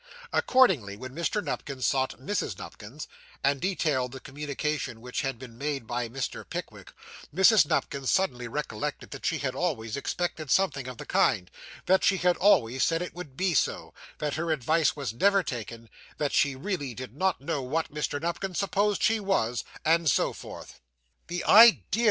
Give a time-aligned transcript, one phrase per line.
[0.33, 1.43] Accordingly, when Mr.
[1.43, 2.57] Nupkins sought Mrs.
[2.57, 3.07] Nupkins,
[3.43, 6.43] and detailed the communication which had been made by Mr.
[6.43, 6.91] Pickwick,
[7.31, 7.67] Mrs.
[7.67, 11.51] Nupkins suddenly recollected that she had always expected something of the kind;
[11.85, 15.87] that she had always said it would be so; that her advice was never taken;
[16.17, 18.19] that she really did not know what Mr.
[18.19, 20.79] Nupkins supposed she was; and so forth.
[21.27, 21.79] 'The idea!